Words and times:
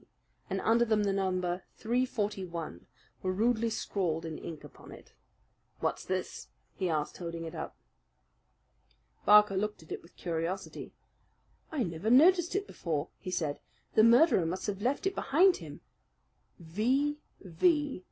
and 0.49 0.59
under 0.61 0.83
them 0.83 1.03
the 1.03 1.13
number 1.13 1.61
341 1.77 2.87
were 3.21 3.31
rudely 3.31 3.69
scrawled 3.69 4.25
in 4.25 4.35
ink 4.39 4.63
upon 4.63 4.91
it. 4.91 5.13
"What's 5.79 6.03
this?" 6.03 6.47
he 6.73 6.89
asked, 6.89 7.17
holding 7.17 7.45
it 7.45 7.53
up. 7.53 7.77
Barker 9.27 9.55
looked 9.55 9.83
at 9.83 9.91
it 9.91 10.01
with 10.01 10.15
curiosity. 10.15 10.91
"I 11.71 11.83
never 11.83 12.09
noticed 12.09 12.55
it 12.55 12.65
before," 12.65 13.09
he 13.19 13.29
said. 13.29 13.59
"The 13.93 14.03
murderer 14.03 14.47
must 14.47 14.65
have 14.65 14.81
left 14.81 15.05
it 15.05 15.13
behind 15.13 15.57
him." 15.57 15.81
"V. 16.57 17.19